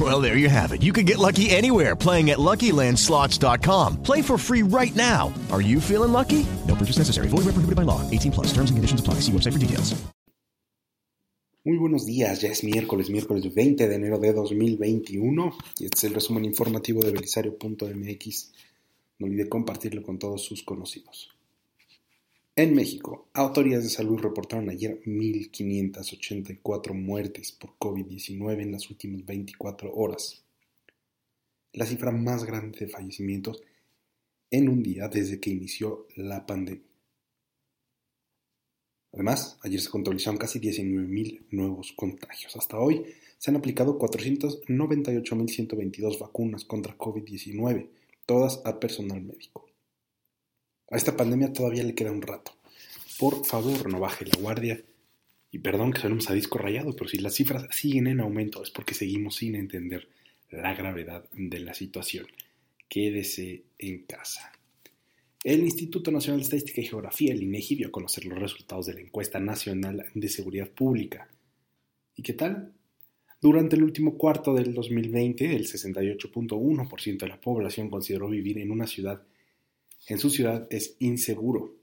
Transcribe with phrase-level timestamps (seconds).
[0.00, 0.82] Well, there you have it.
[0.82, 4.02] You can get lucky anywhere playing at LuckyLandSlots.com.
[4.02, 5.32] Play for free right now.
[5.52, 6.44] Are you feeling lucky?
[6.66, 7.28] No purchase necessary.
[7.28, 8.00] Void where prohibited by law.
[8.10, 8.46] 18 plus.
[8.48, 9.20] Terms and conditions apply.
[9.20, 9.94] See website for details.
[11.66, 16.04] Muy buenos días, ya es miércoles, miércoles 20 de enero de 2021 y este es
[16.04, 18.52] el resumen informativo de belisario.mx.
[19.18, 21.30] No olvide compartirlo con todos sus conocidos.
[22.56, 29.92] En México, autoridades de salud reportaron ayer 1.584 muertes por COVID-19 en las últimas 24
[29.92, 30.44] horas.
[31.72, 33.60] La cifra más grande de fallecimientos
[34.52, 36.84] en un día desde que inició la pandemia.
[39.12, 42.54] Además, ayer se contabilizaron casi 19.000 nuevos contagios.
[42.54, 43.04] Hasta hoy
[43.36, 47.88] se han aplicado 498.122 vacunas contra COVID-19,
[48.26, 49.73] todas a personal médico.
[50.90, 52.56] A esta pandemia todavía le queda un rato.
[53.18, 54.82] Por favor, no baje la guardia.
[55.50, 58.70] Y perdón que sonemos a disco rayado, pero si las cifras siguen en aumento es
[58.70, 60.08] porque seguimos sin entender
[60.50, 62.26] la gravedad de la situación.
[62.88, 64.52] Quédese en casa.
[65.44, 68.94] El Instituto Nacional de Estadística y Geografía, el INEGI, dio a conocer los resultados de
[68.94, 71.28] la encuesta nacional de seguridad pública.
[72.16, 72.72] ¿Y qué tal?
[73.42, 78.86] Durante el último cuarto del 2020, el 68.1% de la población consideró vivir en una
[78.86, 79.22] ciudad,
[80.08, 81.74] en su ciudad es inseguro.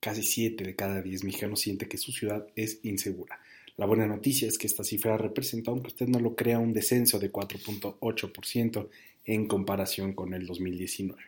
[0.00, 3.40] Casi 7 de cada 10 mexicanos siente que su ciudad es insegura.
[3.76, 7.18] La buena noticia es que esta cifra representa, aunque usted no lo crea, un descenso
[7.18, 8.88] de 4.8%
[9.26, 11.20] en comparación con el 2019.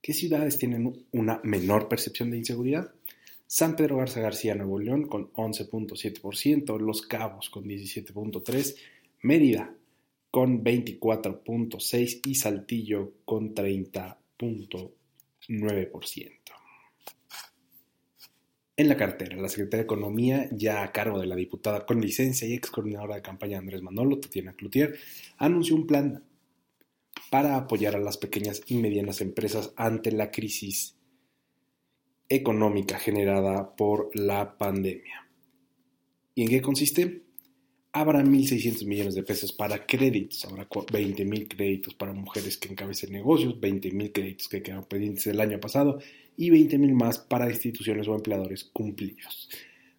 [0.00, 2.92] ¿Qué ciudades tienen una menor percepción de inseguridad?
[3.48, 8.76] San Pedro Garza García, Nuevo León, con 11.7%, Los Cabos, con 17.3%,
[9.22, 9.74] Mérida,
[10.30, 13.54] con 24.6% y Saltillo, con
[15.48, 16.32] 30.9%.
[18.78, 22.46] En la cartera, la Secretaría de Economía, ya a cargo de la diputada con licencia
[22.46, 24.98] y ex coordinadora de campaña Andrés Manolo, Tatiana Cloutier,
[25.38, 26.24] anunció un plan
[27.30, 30.96] para apoyar a las pequeñas y medianas empresas ante la crisis
[32.28, 35.26] económica generada por la pandemia.
[36.34, 37.25] ¿Y en qué consiste?
[37.98, 43.58] Habrá 1.600 millones de pesos para créditos, habrá 20.000 créditos para mujeres que encabecen negocios,
[43.58, 45.98] 20.000 créditos que quedaron pendientes del año pasado
[46.36, 49.48] y 20.000 más para instituciones o empleadores cumplidos.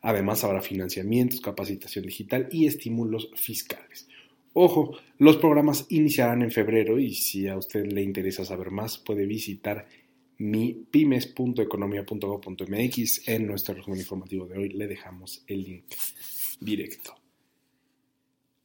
[0.01, 4.07] Además, habrá financiamientos, capacitación digital y estímulos fiscales.
[4.53, 9.25] Ojo, los programas iniciarán en febrero y si a usted le interesa saber más puede
[9.25, 9.87] visitar
[10.37, 13.27] mi pymes.economia.gov.mx.
[13.27, 15.85] En nuestro resumen informativo de hoy le dejamos el link
[16.59, 17.15] directo.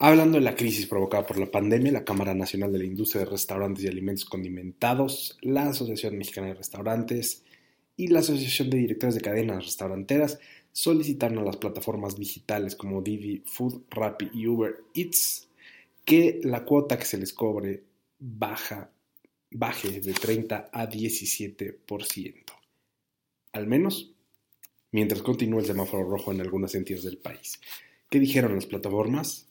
[0.04, 3.30] Hablando de la crisis provocada por la pandemia, la Cámara Nacional de la Industria de
[3.30, 7.44] Restaurantes y Alimentos Condimentados, la Asociación Mexicana de Restaurantes
[7.96, 10.40] y la Asociación de Directores de Cadenas Restauranteras
[10.72, 15.48] solicitaron a las plataformas digitales como Didi Food, Rappi y Uber Eats
[16.04, 17.84] que la cuota que se les cobre
[18.18, 18.80] baje
[20.00, 22.34] de 30 a 17%.
[23.52, 24.12] Al menos
[24.90, 27.60] mientras continúa el semáforo rojo en algunas entidades del país.
[28.10, 29.46] ¿Qué dijeron las plataformas?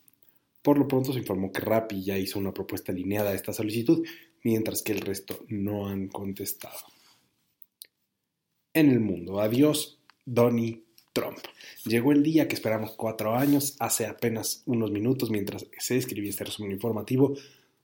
[0.61, 4.05] Por lo pronto se informó que Rappi ya hizo una propuesta alineada a esta solicitud,
[4.43, 6.77] mientras que el resto no han contestado.
[8.73, 10.83] En el mundo, adiós, Donny
[11.13, 11.39] Trump.
[11.85, 16.45] Llegó el día que esperamos cuatro años, hace apenas unos minutos mientras se escribía este
[16.45, 17.35] resumen informativo,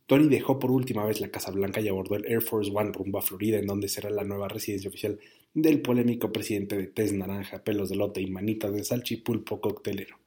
[0.07, 3.19] Tony dejó por última vez la Casa Blanca y abordó el Air Force One rumbo
[3.19, 5.19] a Florida, en donde será la nueva residencia oficial
[5.53, 10.17] del polémico presidente de tez naranja, pelos de lote y manitas de salchipulpo coctelero.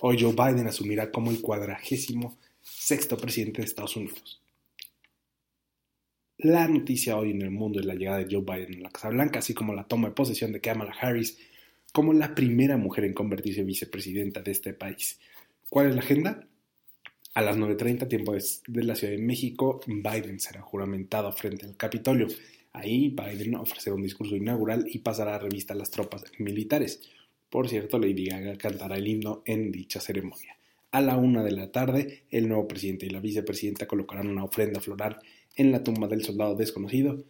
[0.00, 4.42] Hoy Joe Biden asumirá como el cuadragésimo sexto presidente de Estados Unidos.
[6.38, 9.08] La noticia hoy en el mundo es la llegada de Joe Biden a la Casa
[9.08, 11.38] Blanca, así como la toma de posesión de Kamala Harris
[11.92, 15.18] como la primera mujer en convertirse en vicepresidenta de este país.
[15.70, 16.46] ¿Cuál es la agenda?
[17.32, 22.26] A las 9.30 tiempo de la Ciudad de México, Biden será juramentado frente al Capitolio.
[22.74, 27.00] Ahí Biden ofrecerá un discurso inaugural y pasará a revista a las tropas militares.
[27.48, 30.56] Por cierto, Lady Gaga cantará el himno en dicha ceremonia.
[30.90, 34.80] A la una de la tarde, el nuevo presidente y la vicepresidenta colocarán una ofrenda
[34.80, 35.18] floral
[35.54, 37.24] en la tumba del soldado desconocido.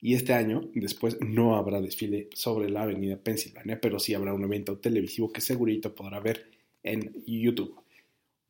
[0.00, 4.44] Y este año, después, no habrá desfile sobre la avenida Pensilvania, pero sí habrá un
[4.44, 6.50] evento televisivo que segurito podrá ver
[6.82, 7.80] en YouTube.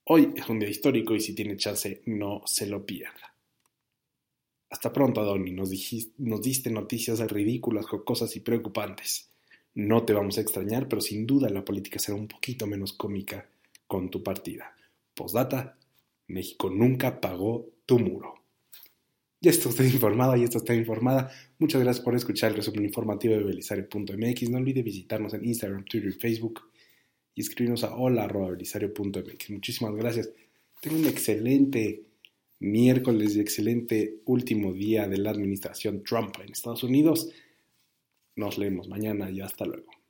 [0.05, 3.35] Hoy es un día histórico y si tiene chance, no se lo pierda.
[4.71, 5.53] Hasta pronto, Adoni.
[5.53, 5.71] Nos,
[6.19, 9.31] nos diste noticias ridículas, jocosas y preocupantes.
[9.75, 13.49] No te vamos a extrañar, pero sin duda la política será un poquito menos cómica
[13.87, 14.75] con tu partida.
[15.15, 15.77] Postdata,
[16.29, 18.35] México nunca pagó tu muro.
[19.41, 21.31] Ya está usted informada, ya está informada.
[21.59, 24.49] Muchas gracias por escuchar el resumen informativo de belisario.mx.
[24.49, 26.63] No olvide visitarnos en Instagram, Twitter y Facebook
[27.35, 29.51] y escribirnos a hola.belisario.mx.
[29.51, 30.31] Muchísimas gracias.
[30.81, 32.05] Tengo un excelente
[32.61, 37.29] miércoles y excelente último día de la administración Trump en Estados Unidos.
[38.37, 40.04] Nos leemos mañana y hasta luego.